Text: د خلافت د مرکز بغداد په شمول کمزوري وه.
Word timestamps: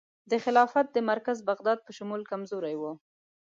د 0.31 0.33
خلافت 0.43 0.85
د 0.91 0.97
مرکز 1.11 1.37
بغداد 1.49 1.79
په 1.83 1.91
شمول 1.97 2.21
کمزوري 2.31 2.75
وه. 2.81 2.91